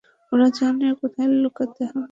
ওরা 0.31 0.47
জানে 0.57 0.87
কোথায় 1.01 1.29
লুকাতে 1.43 1.83
হবে। 1.89 2.09